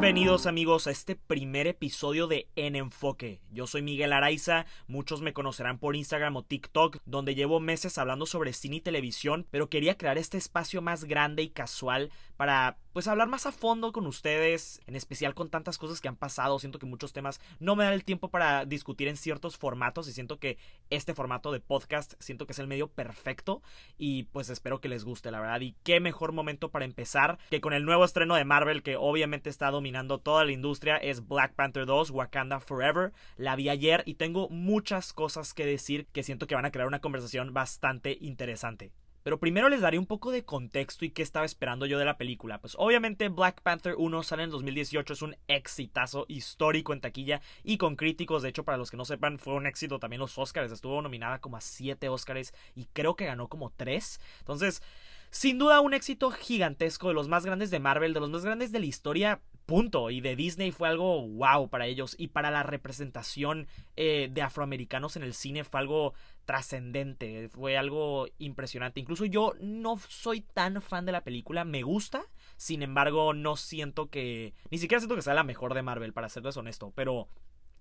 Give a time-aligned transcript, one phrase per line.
[0.00, 3.40] Bienvenidos amigos a este primer episodio de En Enfoque.
[3.50, 8.24] Yo soy Miguel Araiza, muchos me conocerán por Instagram o TikTok, donde llevo meses hablando
[8.24, 13.08] sobre cine y televisión, pero quería crear este espacio más grande y casual para pues
[13.08, 16.60] hablar más a fondo con ustedes, en especial con tantas cosas que han pasado.
[16.60, 20.12] Siento que muchos temas no me dan el tiempo para discutir en ciertos formatos y
[20.12, 20.56] siento que
[20.88, 23.60] este formato de podcast siento que es el medio perfecto
[23.98, 25.60] y pues espero que les guste, la verdad.
[25.62, 29.50] Y qué mejor momento para empezar que con el nuevo estreno de Marvel que obviamente
[29.50, 33.12] está dominando toda la industria es Black Panther 2 Wakanda Forever.
[33.36, 36.86] La vi ayer y tengo muchas cosas que decir que siento que van a crear
[36.86, 38.92] una conversación bastante interesante.
[39.22, 42.16] Pero primero les daré un poco de contexto y qué estaba esperando yo de la
[42.18, 42.60] película.
[42.60, 47.78] Pues obviamente Black Panther 1 sale en 2018, es un exitazo histórico en taquilla y
[47.78, 48.42] con críticos.
[48.42, 50.72] De hecho, para los que no sepan, fue un éxito también los Oscars.
[50.72, 54.20] Estuvo nominada como a 7 Oscars y creo que ganó como 3.
[54.40, 54.82] Entonces,
[55.30, 58.72] sin duda un éxito gigantesco de los más grandes de Marvel, de los más grandes
[58.72, 60.10] de la historia punto.
[60.10, 62.16] Y de Disney fue algo wow para ellos.
[62.18, 66.14] Y para la representación eh, de afroamericanos en el cine fue algo
[66.46, 67.50] trascendente.
[67.50, 68.98] Fue algo impresionante.
[68.98, 71.64] Incluso yo no soy tan fan de la película.
[71.64, 72.24] Me gusta.
[72.56, 74.54] Sin embargo, no siento que.
[74.70, 76.92] Ni siquiera siento que sea la mejor de Marvel, para ser honesto.
[76.96, 77.28] Pero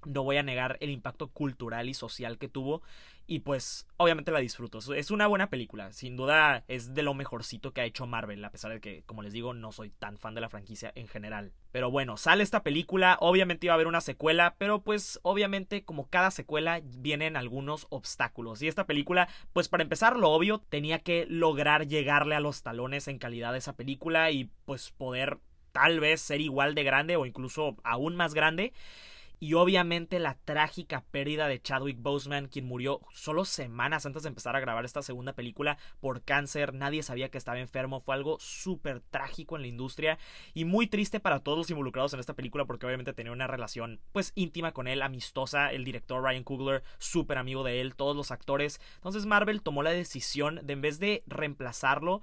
[0.05, 2.81] no voy a negar el impacto cultural y social que tuvo
[3.29, 4.79] y pues obviamente la disfruto.
[4.93, 8.51] Es una buena película, sin duda es de lo mejorcito que ha hecho Marvel, a
[8.51, 11.51] pesar de que, como les digo, no soy tan fan de la franquicia en general.
[11.73, 16.07] Pero bueno, sale esta película, obviamente iba a haber una secuela, pero pues obviamente como
[16.07, 18.61] cada secuela vienen algunos obstáculos.
[18.61, 23.09] Y esta película, pues para empezar lo obvio, tenía que lograr llegarle a los talones
[23.09, 25.39] en calidad de esa película y pues poder
[25.73, 28.71] tal vez ser igual de grande o incluso aún más grande
[29.39, 34.55] y obviamente la trágica pérdida de Chadwick Boseman, quien murió solo semanas antes de empezar
[34.55, 39.02] a grabar esta segunda película por cáncer, nadie sabía que estaba enfermo, fue algo súper
[39.02, 40.17] trágico en la industria
[40.53, 43.99] y muy triste para todos los involucrados en esta película porque obviamente tenía una relación
[44.11, 48.31] pues íntima con él, amistosa, el director Ryan Coogler, súper amigo de él, todos los
[48.31, 52.21] actores, entonces Marvel tomó la decisión de en vez de reemplazarlo,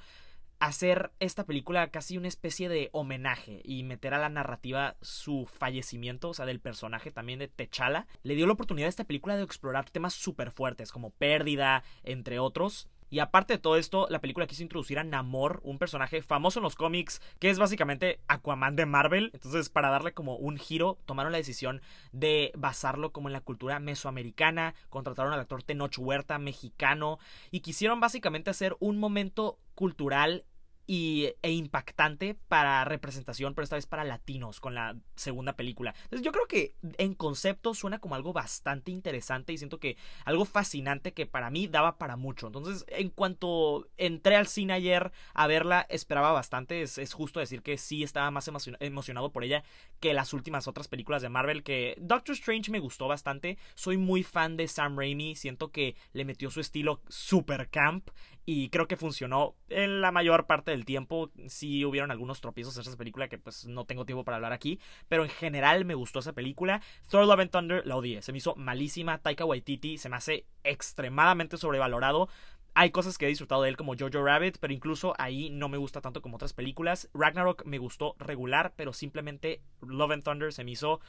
[0.58, 6.30] hacer esta película casi una especie de homenaje y meter a la narrativa su fallecimiento,
[6.30, 9.42] o sea, del personaje también de T'Challa, le dio la oportunidad a esta película de
[9.42, 12.88] explorar temas súper fuertes como pérdida, entre otros.
[13.10, 16.64] Y aparte de todo esto, la película quiso introducir a Namor, un personaje famoso en
[16.64, 19.30] los cómics, que es básicamente Aquaman de Marvel.
[19.34, 21.80] Entonces, para darle como un giro, tomaron la decisión
[22.12, 24.74] de basarlo como en la cultura mesoamericana.
[24.90, 27.18] Contrataron al actor Tenoch Huerta, mexicano,
[27.50, 30.44] y quisieron básicamente hacer un momento cultural
[30.86, 35.94] y, e impactante para representación, pero esta vez para latinos con la segunda película.
[36.04, 40.44] Entonces yo creo que en concepto suena como algo bastante interesante y siento que algo
[40.44, 42.48] fascinante que para mí daba para mucho.
[42.48, 46.82] Entonces en cuanto entré al cine ayer a verla, esperaba bastante.
[46.82, 49.64] Es, es justo decir que sí estaba más emocionado por ella
[50.00, 53.58] que las últimas otras películas de Marvel, que Doctor Strange me gustó bastante.
[53.74, 58.10] Soy muy fan de Sam Raimi, siento que le metió su estilo super camp
[58.46, 61.30] y creo que funcionó en la mayor parte del tiempo.
[61.48, 64.78] Sí hubieron algunos tropiezos en esa película que pues no tengo tiempo para hablar aquí,
[65.08, 66.82] pero en general me gustó esa película.
[67.08, 69.18] Thor Love and Thunder la odié, se me hizo malísima.
[69.18, 72.28] Taika Waititi se me hace extremadamente sobrevalorado.
[72.76, 75.78] Hay cosas que he disfrutado de él como Jojo Rabbit, pero incluso ahí no me
[75.78, 77.08] gusta tanto como otras películas.
[77.14, 81.00] Ragnarok me gustó regular, pero simplemente Love and Thunder se me hizo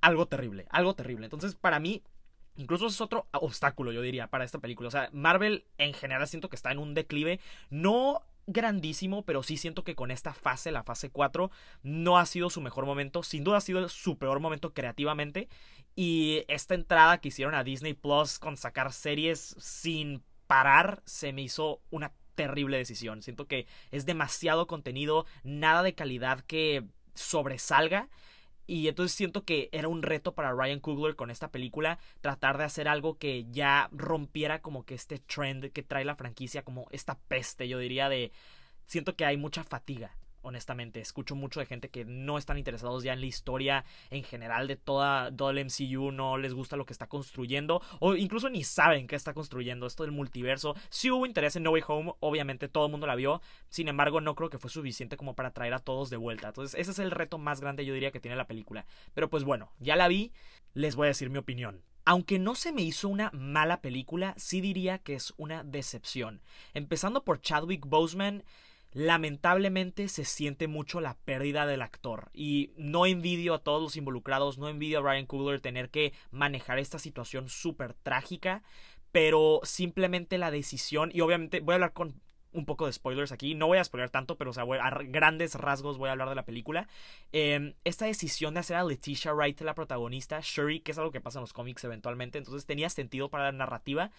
[0.00, 1.26] algo terrible, algo terrible.
[1.26, 2.02] Entonces, para mí,
[2.56, 4.88] Incluso es otro obstáculo, yo diría, para esta película.
[4.88, 7.40] O sea, Marvel en general siento que está en un declive.
[7.70, 11.50] No grandísimo, pero sí siento que con esta fase, la fase 4,
[11.82, 13.22] no ha sido su mejor momento.
[13.22, 15.48] Sin duda ha sido su peor momento creativamente.
[15.96, 21.42] Y esta entrada que hicieron a Disney Plus con sacar series sin parar se me
[21.42, 23.22] hizo una terrible decisión.
[23.22, 26.84] Siento que es demasiado contenido, nada de calidad que
[27.14, 28.08] sobresalga.
[28.66, 32.64] Y entonces siento que era un reto para Ryan Coogler con esta película tratar de
[32.64, 37.18] hacer algo que ya rompiera como que este trend que trae la franquicia, como esta
[37.28, 38.32] peste, yo diría de...
[38.86, 40.14] Siento que hay mucha fatiga
[40.44, 41.00] honestamente.
[41.00, 44.76] Escucho mucho de gente que no están interesados ya en la historia en general de
[44.76, 49.06] toda, todo el MCU, no les gusta lo que está construyendo, o incluso ni saben
[49.06, 50.74] qué está construyendo, esto del multiverso.
[50.90, 54.20] Si hubo interés en No Way Home, obviamente todo el mundo la vio, sin embargo
[54.20, 56.48] no creo que fue suficiente como para traer a todos de vuelta.
[56.48, 58.86] Entonces ese es el reto más grande yo diría que tiene la película.
[59.14, 60.32] Pero pues bueno, ya la vi,
[60.74, 61.82] les voy a decir mi opinión.
[62.06, 66.42] Aunque no se me hizo una mala película, sí diría que es una decepción.
[66.74, 68.44] Empezando por Chadwick Boseman,
[68.94, 74.56] lamentablemente se siente mucho la pérdida del actor y no envidio a todos los involucrados,
[74.56, 78.62] no envidio a Ryan Coogler tener que manejar esta situación súper trágica,
[79.10, 82.22] pero simplemente la decisión y obviamente voy a hablar con
[82.54, 83.54] un poco de spoilers aquí.
[83.54, 86.44] No voy a spoiler tanto, pero sea, a grandes rasgos voy a hablar de la
[86.44, 86.88] película.
[87.32, 91.20] Em, esta decisión de hacer a Leticia Wright la protagonista, Shuri, que es algo que
[91.20, 94.12] pasa en los cómics eventualmente, entonces tenía sentido para la narrativa.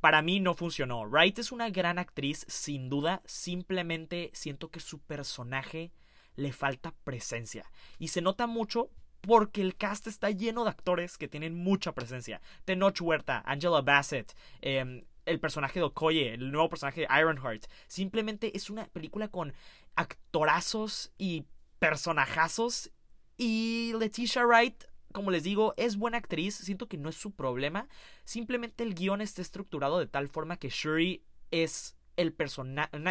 [0.00, 1.04] Para mí no funcionó.
[1.06, 3.22] Wright es una gran actriz, sin duda.
[3.24, 5.92] Simplemente siento que su personaje
[6.36, 7.70] le falta presencia.
[7.98, 8.90] Y se nota mucho
[9.20, 12.40] porque el cast está lleno de actores que tienen mucha presencia.
[12.64, 17.66] Tenoch Huerta, Angela Bassett, em, el personaje de Okoye, el nuevo personaje de Ironheart.
[17.88, 19.52] Simplemente es una película con
[19.96, 21.44] actorazos y
[21.80, 22.92] personajazos.
[23.36, 24.84] Y Leticia Wright,
[25.16, 26.54] como les digo, es buena actriz.
[26.56, 27.88] Siento que no es su problema.
[28.24, 32.36] Simplemente el guion está estructurado de tal forma que Shuri es el,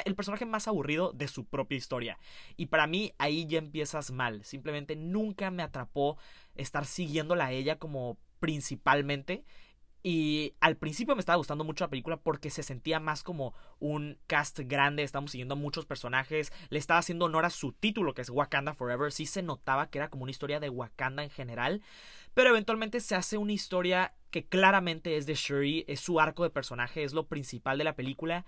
[0.06, 2.20] el personaje más aburrido de su propia historia.
[2.58, 4.44] Y para mí ahí ya empiezas mal.
[4.44, 6.20] Simplemente nunca me atrapó
[6.54, 9.44] estar siguiéndola a ella como principalmente.
[10.08, 14.20] Y al principio me estaba gustando mucho la película porque se sentía más como un
[14.28, 18.22] cast grande, estamos siguiendo a muchos personajes, le estaba haciendo honor a su título que
[18.22, 21.82] es Wakanda Forever, sí se notaba que era como una historia de Wakanda en general,
[22.36, 26.52] pero eventualmente se hace una historia que claramente es de Shuri, es su arco de
[26.52, 28.46] personaje, es lo principal de la película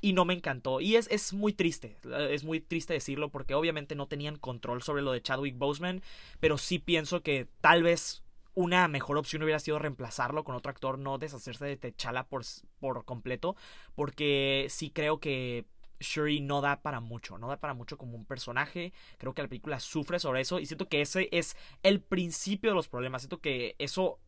[0.00, 0.80] y no me encantó.
[0.80, 1.98] Y es, es, muy triste,
[2.30, 6.02] es muy triste decirlo porque obviamente no tenían control sobre lo de Chadwick Boseman,
[6.40, 8.24] pero sí pienso que tal vez
[8.56, 12.42] una mejor opción hubiera sido reemplazarlo con otro actor, no deshacerse de T'Challa por,
[12.80, 13.54] por completo,
[13.94, 15.66] porque sí creo que
[16.00, 18.92] Shuri no da para mucho, no da para mucho como un personaje.
[19.18, 22.76] Creo que la película sufre sobre eso y siento que ese es el principio de
[22.76, 23.22] los problemas.
[23.22, 24.18] Siento que eso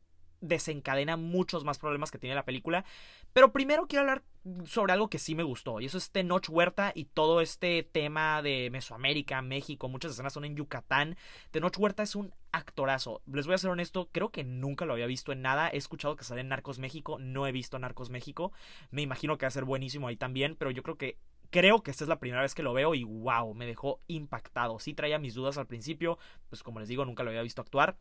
[0.41, 2.85] desencadena muchos más problemas que tiene la película.
[3.33, 4.23] Pero primero quiero hablar
[4.65, 5.81] sobre algo que sí me gustó.
[5.81, 9.89] Y eso es Tenoch Huerta y todo este tema de Mesoamérica, México.
[9.89, 11.17] Muchas escenas son en Yucatán.
[11.51, 13.23] Tenoch Huerta es un actorazo.
[13.27, 15.69] Les voy a ser honesto, creo que nunca lo había visto en nada.
[15.69, 17.19] He escuchado que sale en Narcos México.
[17.19, 18.53] No he visto Narcos México.
[18.91, 20.57] Me imagino que va a ser buenísimo ahí también.
[20.57, 21.19] Pero yo creo que
[21.51, 24.79] creo que esta es la primera vez que lo veo y wow, me dejó impactado.
[24.79, 26.19] Sí traía mis dudas al principio,
[26.49, 27.97] pues como les digo, nunca lo había visto actuar.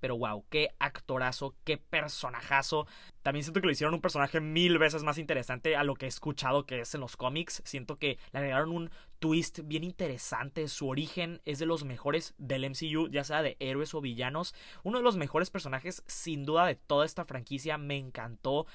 [0.00, 2.86] Pero wow, qué actorazo, qué personajazo.
[3.22, 6.08] También siento que le hicieron un personaje mil veces más interesante a lo que he
[6.08, 7.62] escuchado que es en los cómics.
[7.64, 10.66] Siento que le agregaron un twist bien interesante.
[10.66, 14.54] Su origen es de los mejores del MCU, ya sea de héroes o villanos.
[14.82, 17.78] Uno de los mejores personajes, sin duda, de toda esta franquicia.
[17.78, 18.66] Me encantó.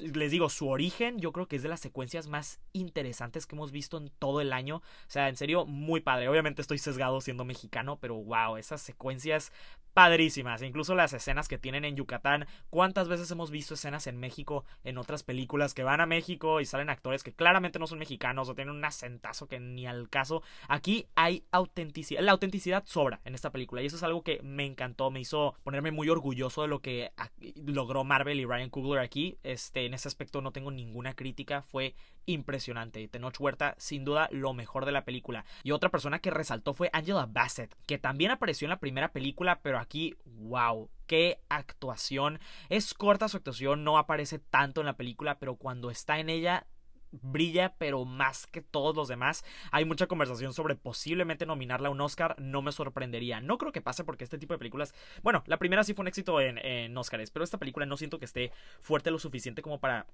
[0.00, 3.70] Les digo, su origen yo creo que es de las secuencias más interesantes que hemos
[3.70, 4.76] visto en todo el año.
[4.78, 6.28] O sea, en serio, muy padre.
[6.28, 9.52] Obviamente estoy sesgado siendo mexicano, pero wow, esas secuencias
[9.92, 10.62] padrísimas.
[10.62, 12.46] Incluso las escenas que tienen en Yucatán.
[12.70, 16.64] ¿Cuántas veces hemos visto escenas en México en otras películas que van a México y
[16.64, 20.42] salen actores que claramente no son mexicanos o tienen un acentazo que ni al caso?
[20.68, 22.22] Aquí hay autenticidad.
[22.22, 25.10] La autenticidad sobra en esta película y eso es algo que me encantó.
[25.10, 27.12] Me hizo ponerme muy orgulloso de lo que
[27.56, 29.38] logró Marvel y Ryan Coogler aquí.
[29.42, 31.62] Este, en ese aspecto no tengo ninguna crítica.
[31.62, 31.94] Fue
[32.26, 33.06] impresionante.
[33.08, 35.44] Tenoch Huerta, sin duda, lo mejor de la película.
[35.62, 39.60] Y otra persona que resaltó fue Angela Bassett, que también apareció en la primera película,
[39.62, 42.38] pero aquí, wow, qué actuación.
[42.68, 46.66] Es corta su actuación, no aparece tanto en la película, pero cuando está en ella
[47.12, 49.44] brilla, pero más que todos los demás.
[49.70, 53.40] Hay mucha conversación sobre posiblemente nominarla a un Oscar, no me sorprendería.
[53.40, 56.08] No creo que pase porque este tipo de películas, bueno, la primera sí fue un
[56.08, 59.80] éxito en, en Oscars, pero esta película no siento que esté fuerte lo suficiente como
[59.80, 60.06] para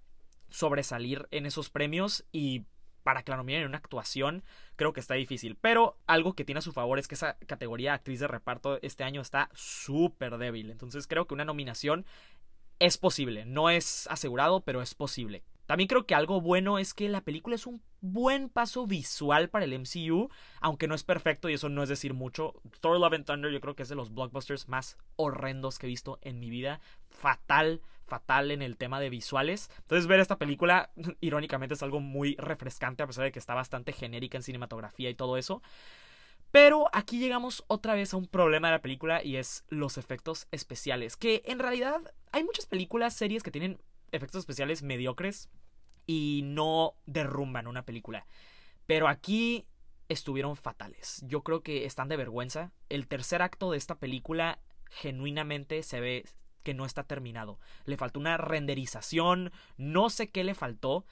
[0.48, 2.64] sobresalir en esos premios y
[3.06, 4.42] para que la nominen en una actuación,
[4.74, 5.56] creo que está difícil.
[5.60, 9.04] Pero algo que tiene a su favor es que esa categoría actriz de reparto este
[9.04, 10.72] año está súper débil.
[10.72, 12.04] Entonces creo que una nominación
[12.80, 13.44] es posible.
[13.46, 15.44] No es asegurado, pero es posible.
[15.66, 19.64] También creo que algo bueno es que la película es un buen paso visual para
[19.64, 20.30] el MCU,
[20.60, 22.54] aunque no es perfecto y eso no es decir mucho.
[22.80, 25.88] Thor Love and Thunder yo creo que es de los blockbusters más horrendos que he
[25.88, 26.80] visto en mi vida.
[27.10, 29.70] Fatal, fatal en el tema de visuales.
[29.78, 33.92] Entonces ver esta película, irónicamente, es algo muy refrescante a pesar de que está bastante
[33.92, 35.62] genérica en cinematografía y todo eso.
[36.52, 40.46] Pero aquí llegamos otra vez a un problema de la película y es los efectos
[40.52, 41.16] especiales.
[41.16, 43.78] Que en realidad hay muchas películas, series que tienen
[44.12, 45.50] efectos especiales mediocres
[46.06, 48.26] y no derrumban una película.
[48.86, 49.66] Pero aquí
[50.08, 51.22] estuvieron fatales.
[51.26, 52.72] Yo creo que están de vergüenza.
[52.88, 54.60] El tercer acto de esta película
[54.90, 56.24] genuinamente se ve
[56.62, 57.58] que no está terminado.
[57.84, 61.04] Le faltó una renderización, no sé qué le faltó,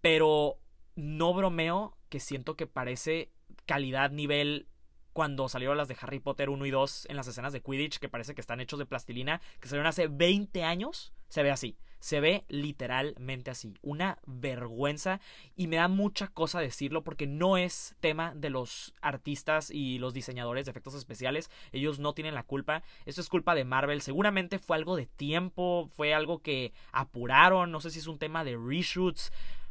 [0.00, 0.58] pero
[0.94, 3.30] no bromeo que siento que parece
[3.66, 4.68] calidad nivel
[5.12, 8.08] cuando salieron las de Harry Potter 1 y 2 en las escenas de Quidditch, que
[8.08, 11.76] parece que están hechos de plastilina, que salieron hace 20 años, se ve así.
[12.00, 13.74] Se ve literalmente así.
[13.82, 15.20] Una vergüenza.
[15.54, 20.14] Y me da mucha cosa decirlo porque no es tema de los artistas y los
[20.14, 21.50] diseñadores de efectos especiales.
[21.72, 22.82] Ellos no tienen la culpa.
[23.06, 24.00] Esto es culpa de Marvel.
[24.00, 25.88] Seguramente fue algo de tiempo.
[25.92, 27.70] Fue algo que apuraron.
[27.70, 29.30] No sé si es un tema de reshoots.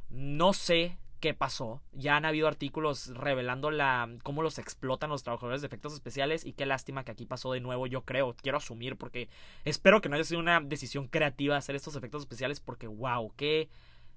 [0.09, 1.81] No sé qué pasó.
[1.91, 6.53] Ya han habido artículos revelando la cómo los explotan los trabajadores de efectos especiales y
[6.53, 9.29] qué lástima que aquí pasó de nuevo, yo creo, quiero asumir porque
[9.65, 13.69] espero que no haya sido una decisión creativa hacer estos efectos especiales porque wow, qué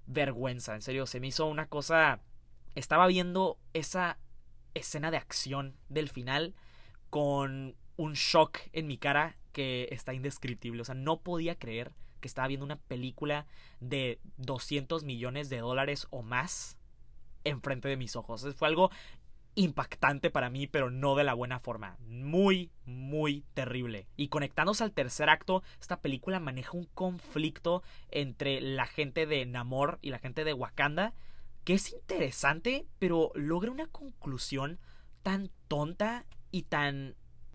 [0.06, 2.21] vergüenza, en serio, se me hizo una cosa
[2.75, 4.18] estaba viendo esa
[4.75, 6.54] escena de acción del final
[7.11, 12.28] con un shock en mi cara que está indescriptible, o sea, no podía creer que
[12.28, 13.47] estaba viendo una película
[13.80, 16.78] de 200 millones de dólares o más
[17.44, 18.46] enfrente de mis ojos.
[18.56, 18.90] Fue algo
[19.54, 21.96] impactante para mí, pero no de la buena forma.
[22.00, 24.06] Muy, muy terrible.
[24.16, 29.99] Y conectándose al tercer acto, esta película maneja un conflicto entre la gente de Namor
[30.00, 31.14] y la gente de Wakanda,
[31.64, 34.78] que es interesante, pero logra una conclusión
[35.22, 37.14] tan tonta y tan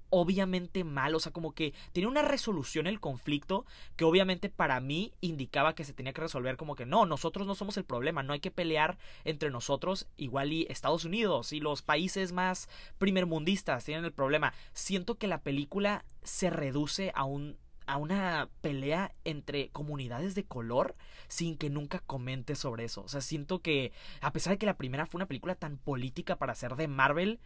[0.09, 5.13] obviamente mal, o sea, como que tiene una resolución el conflicto que obviamente para mí
[5.21, 8.33] indicaba que se tenía que resolver como que no, nosotros no somos el problema, no
[8.33, 14.05] hay que pelear entre nosotros, igual y Estados Unidos y los países más primermundistas tienen
[14.05, 14.53] el problema.
[14.73, 20.95] Siento que la película se reduce a un a una pelea entre comunidades de color
[21.29, 23.01] sin que nunca comente sobre eso.
[23.03, 26.35] O sea, siento que a pesar de que la primera fue una película tan política
[26.35, 27.39] para ser de Marvel,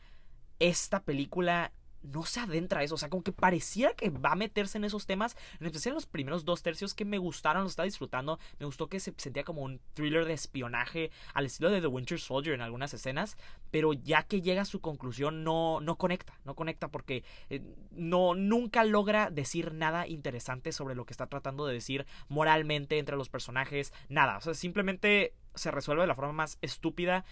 [0.59, 1.71] esta película
[2.03, 2.95] no se adentra a eso.
[2.95, 5.35] O sea, como que pareciera que va a meterse en esos temas.
[5.59, 8.39] En especial los primeros dos tercios que me gustaron, los estaba disfrutando.
[8.59, 12.19] Me gustó que se sentía como un thriller de espionaje al estilo de The Winter
[12.19, 13.37] Soldier en algunas escenas.
[13.71, 16.39] Pero ya que llega a su conclusión, no, no conecta.
[16.43, 21.65] No conecta porque eh, no, nunca logra decir nada interesante sobre lo que está tratando
[21.65, 23.93] de decir moralmente entre los personajes.
[24.09, 24.37] Nada.
[24.37, 27.25] O sea, simplemente se resuelve de la forma más estúpida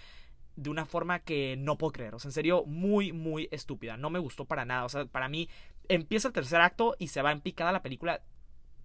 [0.59, 2.15] de una forma que no puedo creer.
[2.15, 3.97] O sea, en serio, muy, muy estúpida.
[3.97, 4.83] No me gustó para nada.
[4.85, 5.49] O sea, para mí
[5.87, 8.21] empieza el tercer acto y se va en picada la película.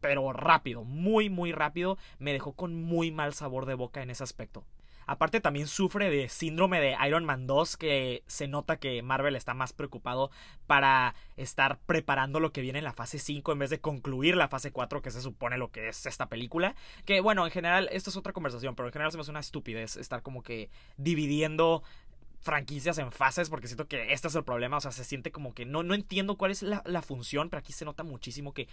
[0.01, 1.99] Pero rápido, muy, muy rápido.
[2.19, 4.65] Me dejó con muy mal sabor de boca en ese aspecto.
[5.07, 9.55] Aparte también sufre de síndrome de Iron Man 2 que se nota que Marvel está
[9.55, 10.31] más preocupado
[10.67, 14.49] para estar preparando lo que viene en la fase 5 en vez de concluir la
[14.49, 16.75] fase 4 que se supone lo que es esta película.
[17.05, 19.41] Que bueno, en general esto es otra conversación, pero en general se me hace una
[19.41, 21.83] estupidez estar como que dividiendo
[22.45, 25.55] franquicias en fases porque siento que este es el problema, o sea, se siente como
[25.55, 28.69] que no, no entiendo cuál es la, función, pero aquí se nota muchísimo que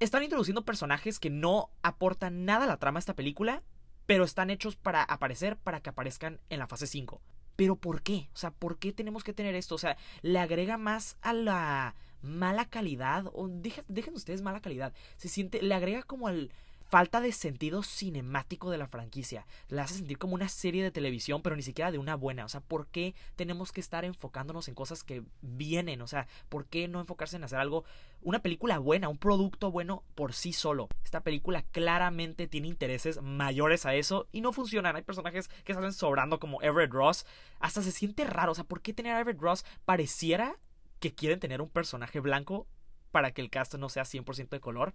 [0.00, 3.62] están introduciendo personajes que no aportan nada a la trama de esta película
[4.06, 7.20] pero están hechos para aparecer, para que aparezcan en la fase 5.
[7.56, 8.28] Pero ¿por qué?
[8.34, 9.76] O sea, ¿por qué tenemos que tener esto?
[9.76, 14.94] O sea, le agrega más a la mala calidad, o dejen, dejen ustedes mala calidad,
[15.16, 16.50] se siente, le agrega como al
[16.88, 19.46] falta de sentido cinemático de la franquicia.
[19.68, 22.44] La hace sentir como una serie de televisión, pero ni siquiera de una buena.
[22.44, 26.02] O sea, ¿por qué tenemos que estar enfocándonos en cosas que vienen?
[26.02, 27.84] O sea, ¿por qué no enfocarse en hacer algo,
[28.22, 30.88] una película buena, un producto bueno por sí solo?
[31.04, 34.96] Esta película claramente tiene intereses mayores a eso y no funcionan.
[34.96, 37.26] Hay personajes que salen sobrando como Everett Ross.
[37.60, 38.52] Hasta se siente raro.
[38.52, 40.56] O sea, ¿por qué tener a Everett Ross pareciera
[41.00, 42.66] que quieren tener un personaje blanco
[43.14, 44.92] para que el cast no sea 100% de color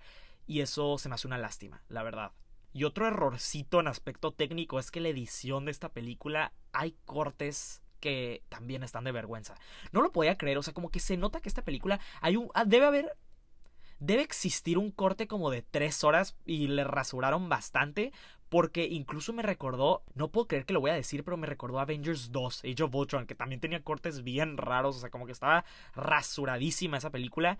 [0.49, 2.31] y eso se me hace una lástima, la verdad.
[2.73, 7.83] Y otro errorcito en aspecto técnico es que la edición de esta película hay cortes
[7.99, 9.53] que también están de vergüenza.
[9.91, 12.49] No lo podía creer, o sea, como que se nota que esta película hay un
[12.55, 13.15] ah, debe haber
[13.99, 18.11] debe existir un corte como de tres horas y le rasuraron bastante
[18.49, 21.79] porque incluso me recordó, no puedo creer que lo voy a decir, pero me recordó
[21.79, 25.31] Avengers 2, Age of Ultron, que también tenía cortes bien raros, o sea, como que
[25.31, 25.63] estaba
[25.93, 27.59] rasuradísima esa película.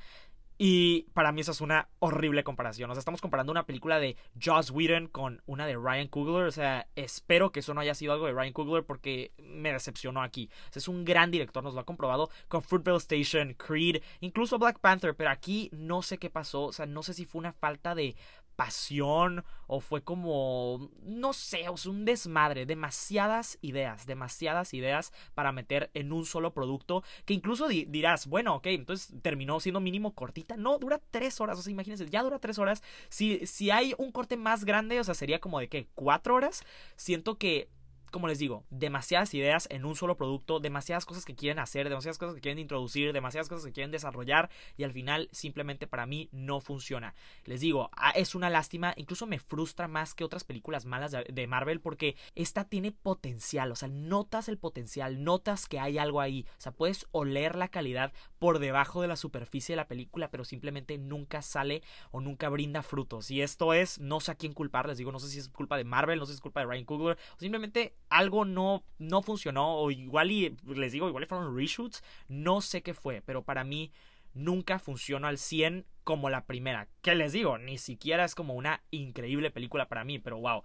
[0.62, 2.92] Y para mí eso es una horrible comparación.
[2.92, 6.48] O sea, estamos comparando una película de Joss Whedon con una de Ryan Coogler.
[6.48, 10.22] O sea, espero que eso no haya sido algo de Ryan Coogler porque me decepcionó
[10.22, 10.50] aquí.
[10.76, 15.16] Es un gran director, nos lo ha comprobado con Fruitvale Station, Creed, incluso Black Panther.
[15.16, 16.64] Pero aquí no sé qué pasó.
[16.66, 18.18] O sea, no sé si fue una falta de
[18.60, 25.54] pasión o fue como, no sé, o sea, un desmadre, demasiadas ideas, demasiadas ideas para
[25.54, 30.58] meter en un solo producto que incluso dirás, bueno, ok, entonces terminó siendo mínimo cortita,
[30.58, 34.12] no, dura tres horas, o sea, imagínense, ya dura tres horas, si, si hay un
[34.12, 36.66] corte más grande, o sea, sería como de que cuatro horas,
[36.98, 37.70] siento que
[38.10, 42.18] como les digo, demasiadas ideas en un solo producto, demasiadas cosas que quieren hacer, demasiadas
[42.18, 46.30] cosas que quieren introducir, demasiadas cosas que quieren desarrollar y al final simplemente para mí
[46.32, 47.16] no funciona.
[47.46, 51.82] Les digo, es una lástima, incluso me frustra más que otras películas malas de Marvel
[51.82, 56.62] porque esta tiene potencial, o sea, notas el potencial, notas que hay algo ahí, o
[56.62, 60.98] sea, puedes oler la calidad por debajo de la superficie de la película, pero simplemente
[60.98, 63.32] nunca sale o nunca brinda frutos.
[63.32, 65.78] Y esto es, no sé a quién culpar, les digo, no sé si es culpa
[65.78, 69.22] de Marvel, no sé si es culpa de Ryan Coogler, o simplemente algo no, no
[69.22, 73.44] funcionó, o igual y, les digo, igual y fueron reshoots, no sé qué fue, pero
[73.44, 73.92] para mí
[74.34, 76.88] nunca funcionó al 100 como la primera.
[77.02, 80.64] Que les digo, ni siquiera es como una increíble película para mí, pero wow.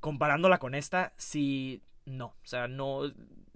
[0.00, 3.02] Comparándola con esta, si no, o sea, no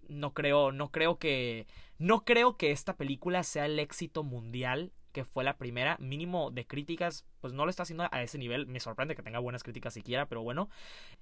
[0.08, 1.66] no creo, no creo que
[1.98, 6.66] no creo que esta película sea el éxito mundial que fue la primera, mínimo de
[6.66, 8.66] críticas, pues no lo está haciendo a ese nivel.
[8.66, 10.68] Me sorprende que tenga buenas críticas siquiera, pero bueno.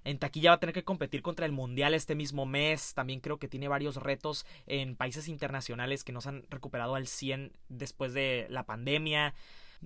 [0.02, 2.92] En taquilla va a tener que competir contra el Mundial este mismo mes.
[2.92, 7.06] También creo que tiene varios retos en países internacionales que no se han recuperado al
[7.06, 9.32] 100 después de la pandemia.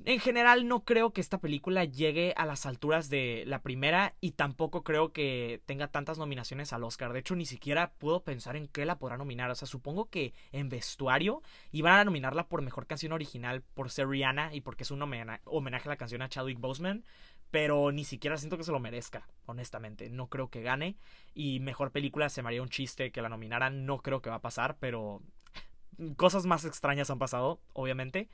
[0.04, 4.32] En general no creo que esta película llegue a las alturas de la primera y
[4.32, 7.12] tampoco creo que tenga tantas nominaciones al Oscar.
[7.12, 9.50] De hecho, ni siquiera puedo pensar en qué la podrá nominar.
[9.50, 14.08] O sea, supongo que en vestuario iban a nominarla por mejor canción original por ser
[14.08, 17.04] Rihanna y porque es un homenaje a la canción a Chadwick Boseman.
[17.50, 20.10] Pero ni siquiera siento que se lo merezca, honestamente.
[20.10, 20.96] No creo que gane.
[21.34, 23.86] Y mejor película se me haría un chiste que la nominaran.
[23.86, 25.22] No creo que va a pasar, pero
[26.16, 28.28] cosas más extrañas han pasado, obviamente.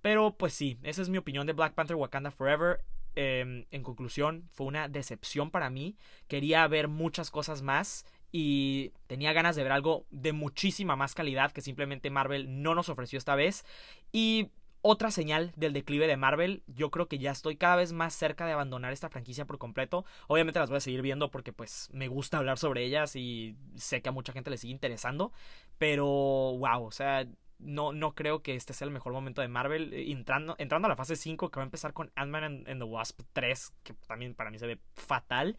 [0.00, 2.80] Pero pues sí, esa es mi opinión de Black Panther Wakanda Forever.
[3.14, 5.96] Em, en conclusión, fue una decepción para mí.
[6.28, 11.50] Quería ver muchas cosas más y tenía ganas de ver algo de muchísima más calidad
[11.50, 13.64] que simplemente Marvel no nos ofreció esta vez.
[14.12, 14.50] Y
[14.82, 16.62] otra señal del declive de Marvel.
[16.66, 20.04] Yo creo que ya estoy cada vez más cerca de abandonar esta franquicia por completo.
[20.28, 24.02] Obviamente las voy a seguir viendo porque pues me gusta hablar sobre ellas y sé
[24.02, 25.32] que a mucha gente le sigue interesando.
[25.78, 27.26] Pero wow, o sea,
[27.58, 29.92] no, no creo que este sea el mejor momento de Marvel.
[29.92, 32.84] Eh, entrando, entrando a la fase 5, que va a empezar con Ant-Man and, the
[32.84, 35.56] Wasp 3, que también para mí se ve fatal.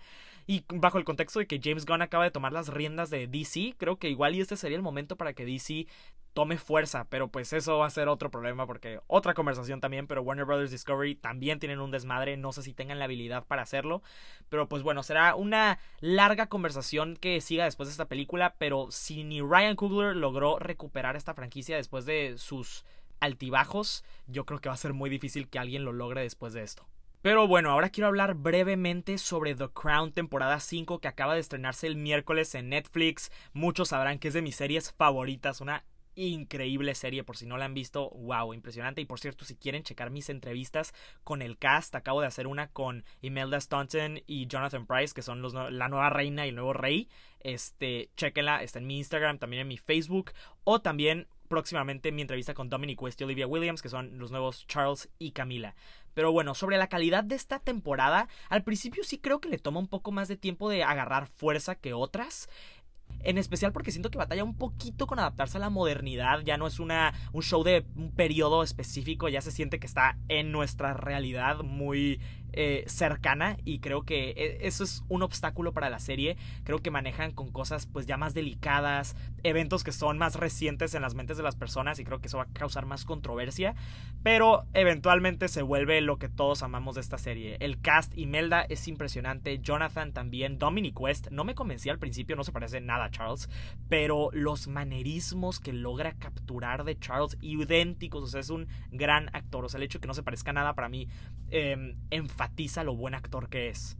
[0.49, 3.75] Y bajo el contexto de que James Gunn acaba de tomar las riendas de DC,
[3.77, 5.85] creo que igual y este sería el momento para que DC
[6.33, 10.23] tome fuerza, pero pues eso va a ser otro problema porque otra conversación también, pero
[10.23, 14.01] Warner Brothers Discovery también tienen un desmadre, no sé si tengan la habilidad para hacerlo,
[14.49, 19.23] pero pues bueno, será una larga conversación que siga después de esta película, pero si
[19.23, 22.85] ni Ryan Coogler logró recuperar esta franquicia después de sus
[23.19, 26.63] altibajos, yo creo que va a ser muy difícil que alguien lo logre después de
[26.63, 26.87] esto.
[27.21, 31.85] Pero bueno, ahora quiero hablar brevemente sobre The Crown temporada 5 que acaba de estrenarse
[31.85, 33.29] el miércoles en Netflix.
[33.51, 35.83] Muchos sabrán que es de mis series favoritas, una
[36.15, 39.01] increíble serie, por si no la han visto, wow, impresionante.
[39.01, 40.93] Y por cierto, si quieren checar mis entrevistas
[41.25, 45.41] con el cast, acabo de hacer una con Imelda Staunton y Jonathan Price, que son
[45.41, 47.09] los, la nueva reina y el nuevo rey.
[47.41, 50.31] Este, chequenla, está en mi Instagram, también en mi Facebook,
[50.63, 54.65] o también próximamente mi entrevista con Dominic West y Olivia Williams, que son los nuevos
[54.67, 55.75] Charles y Camila.
[56.13, 59.79] Pero bueno, sobre la calidad de esta temporada, al principio sí creo que le toma
[59.79, 62.47] un poco más de tiempo de agarrar fuerza que otras.
[63.21, 66.41] En especial porque siento que batalla un poquito con adaptarse a la modernidad.
[66.41, 69.27] Ya no es una, un show de un periodo específico.
[69.27, 72.21] Ya se siente que está en nuestra realidad muy
[72.53, 76.37] eh, cercana y creo que e, eso es un obstáculo para la serie.
[76.63, 81.01] Creo que manejan con cosas pues ya más delicadas, eventos que son más recientes en
[81.01, 83.75] las mentes de las personas y creo que eso va a causar más controversia,
[84.23, 87.57] pero eventualmente se vuelve lo que todos amamos de esta serie.
[87.59, 92.43] El cast Imelda es impresionante, Jonathan también, Dominic West, no me convencí al principio, no
[92.43, 93.49] se parece nada a Charles,
[93.87, 99.65] pero los manerismos que logra capturar de Charles idénticos, o sea, es un gran actor,
[99.65, 101.07] o sea, el hecho de que no se parezca nada para mí
[101.51, 101.95] eh,
[102.39, 103.97] enfatiza lo buen actor que es.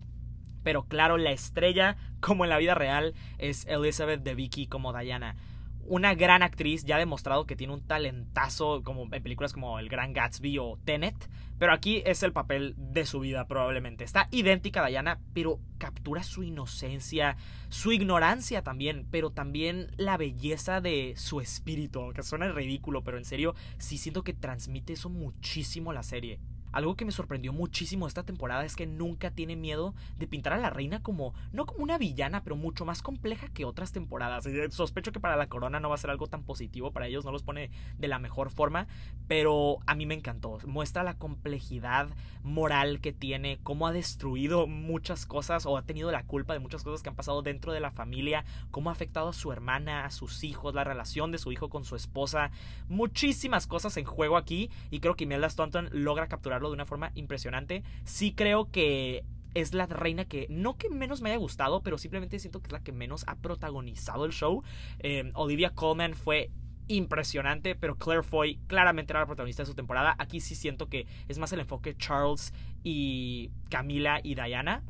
[0.64, 5.36] Pero claro, la estrella, como en la vida real, es Elizabeth de Vicky como Diana.
[5.84, 9.90] Una gran actriz, ya ha demostrado que tiene un talentazo como en películas como El
[9.90, 11.16] Gran Gatsby o Tenet,
[11.58, 14.06] pero aquí es el papel de su vida probablemente.
[14.06, 17.36] Está idéntica a Diana, pero captura su inocencia,
[17.68, 23.26] su ignorancia también, pero también la belleza de su espíritu, que suena ridículo, pero en
[23.26, 26.40] serio sí siento que transmite eso muchísimo la serie.
[26.72, 30.58] Algo que me sorprendió muchísimo esta temporada es que nunca tiene miedo de pintar a
[30.58, 34.48] la reina como, no como una villana, pero mucho más compleja que otras temporadas.
[34.70, 37.32] Sospecho que para la corona no va a ser algo tan positivo, para ellos no
[37.32, 38.88] los pone de la mejor forma,
[39.28, 40.60] pero a mí me encantó.
[40.66, 42.10] Muestra la complejidad
[42.44, 46.84] moral que tiene, cómo ha destruido muchas cosas o ha tenido la culpa de muchas
[46.84, 50.12] cosas que han pasado dentro de la familia, cómo ha afectado a su hermana, a
[50.12, 52.52] sus hijos, la relación de su hijo con su esposa.
[52.88, 57.12] Muchísimas cosas en juego aquí y creo que Imelda Staunton logra capturar de una forma
[57.16, 57.84] impresionante.
[58.04, 62.40] Sí creo que es la reina que no que menos me haya gustado, pero simplemente
[62.40, 64.64] siento que es la que menos ha protagonizado el show.
[65.00, 66.52] Eh, Olivia Colman fue
[66.88, 70.16] impresionante, pero Claire Foy claramente era la protagonista de su temporada.
[70.20, 74.84] Aquí sí siento que es más el enfoque Charles y Camila y Diana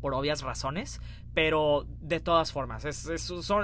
[0.00, 1.00] por obvias razones,
[1.34, 3.08] pero de todas formas, es,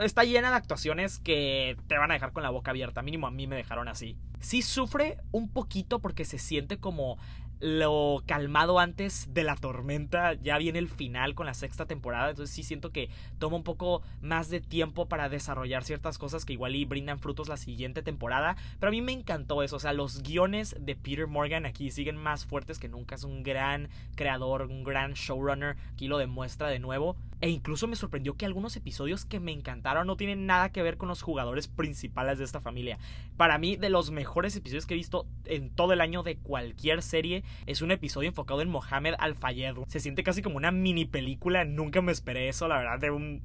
[0.03, 3.31] está llena de actuaciones que te van a dejar con la boca abierta, mínimo a
[3.31, 4.17] mí me dejaron así.
[4.41, 7.19] Sí sufre un poquito porque se siente como
[7.61, 10.35] lo calmado antes de la tormenta.
[10.35, 12.31] Ya viene el final con la sexta temporada.
[12.31, 16.53] Entonces sí siento que toma un poco más de tiempo para desarrollar ciertas cosas que
[16.53, 18.57] igual y brindan frutos la siguiente temporada.
[18.79, 19.77] Pero a mí me encantó eso.
[19.77, 23.15] O sea, los guiones de Peter Morgan aquí siguen más fuertes que nunca.
[23.15, 25.77] Es un gran creador, un gran showrunner.
[25.93, 27.17] Aquí lo demuestra de nuevo.
[27.41, 30.97] E incluso me sorprendió que algunos episodios que me encantaron no tienen nada que ver
[30.97, 32.99] con los jugadores principales de esta familia.
[33.37, 37.03] Para mí, de los mejores episodios que he visto en todo el año de cualquier
[37.03, 39.77] serie, es un episodio enfocado en Mohamed Al-Fayed.
[39.89, 41.65] Se siente casi como una mini película.
[41.65, 43.43] Nunca me esperé eso, la verdad, de un,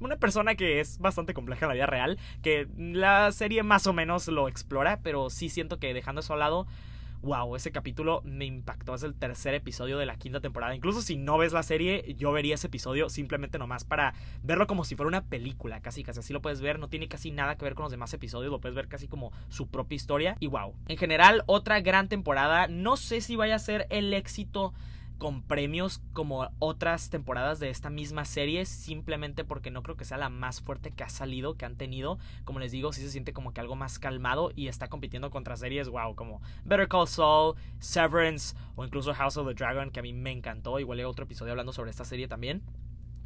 [0.00, 2.18] una persona que es bastante compleja en la vida real.
[2.42, 6.40] Que la serie más o menos lo explora, pero sí siento que dejando eso al
[6.40, 6.66] lado
[7.22, 8.94] wow, ese capítulo me impactó.
[8.94, 10.74] Es el tercer episodio de la quinta temporada.
[10.74, 14.84] Incluso si no ves la serie, yo vería ese episodio simplemente nomás para verlo como
[14.84, 16.78] si fuera una película, casi casi así lo puedes ver.
[16.78, 19.32] No tiene casi nada que ver con los demás episodios, lo puedes ver casi como
[19.48, 20.36] su propia historia.
[20.40, 22.66] Y wow, en general, otra gran temporada.
[22.66, 24.74] No sé si vaya a ser el éxito
[25.22, 30.16] con premios como otras temporadas de esta misma serie, simplemente porque no creo que sea
[30.18, 32.18] la más fuerte que ha salido, que han tenido.
[32.44, 35.56] Como les digo, sí se siente como que algo más calmado y está compitiendo contra
[35.56, 40.02] series, wow, como Better Call Saul, Severance o incluso House of the Dragon, que a
[40.02, 40.80] mí me encantó.
[40.80, 42.64] Igual hay otro episodio hablando sobre esta serie también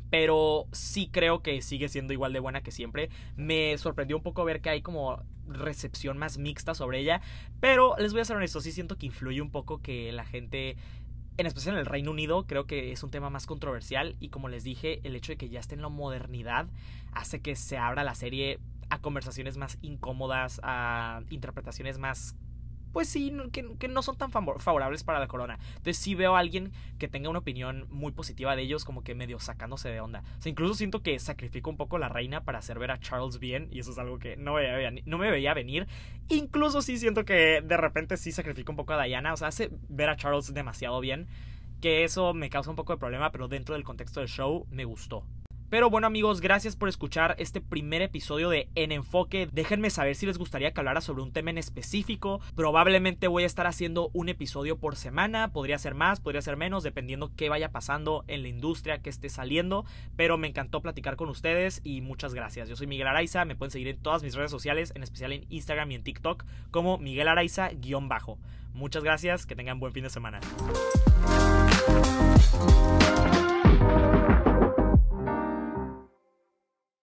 [0.08, 3.10] pero sí creo que sigue siendo igual de buena que siempre.
[3.34, 7.20] Me sorprendió un poco ver que hay como recepción más mixta sobre ella,
[7.60, 10.76] pero les voy a ser honesto, sí siento que influye un poco que la gente
[11.38, 14.48] en especial en el Reino Unido, creo que es un tema más controversial y como
[14.48, 16.66] les dije, el hecho de que ya esté en la modernidad
[17.12, 22.34] hace que se abra la serie a conversaciones más incómodas, a interpretaciones más
[22.96, 25.58] pues sí, que, no son tan favorables para la corona.
[25.68, 29.14] Entonces sí veo a alguien que tenga una opinión muy positiva de ellos, como que
[29.14, 30.22] medio sacándose de onda.
[30.38, 33.38] O sea, incluso siento que sacrifico un poco la reina para hacer ver a Charles
[33.38, 35.86] bien, y eso es algo que no me veía, no me veía venir.
[36.30, 39.68] Incluso sí siento que de repente sí sacrifico un poco a Diana, o sea, hace
[39.90, 41.26] ver a Charles demasiado bien.
[41.82, 44.86] Que eso me causa un poco de problema, pero dentro del contexto del show me
[44.86, 45.26] gustó.
[45.68, 49.48] Pero bueno amigos, gracias por escuchar este primer episodio de En Enfoque.
[49.50, 52.40] Déjenme saber si les gustaría que hablara sobre un tema en específico.
[52.54, 55.48] Probablemente voy a estar haciendo un episodio por semana.
[55.52, 59.28] Podría ser más, podría ser menos, dependiendo qué vaya pasando en la industria que esté
[59.28, 59.84] saliendo.
[60.14, 62.68] Pero me encantó platicar con ustedes y muchas gracias.
[62.68, 65.46] Yo soy Miguel Araiza, me pueden seguir en todas mis redes sociales, en especial en
[65.48, 68.38] Instagram y en TikTok como Miguel Araiza-bajo.
[68.72, 70.38] Muchas gracias, que tengan buen fin de semana.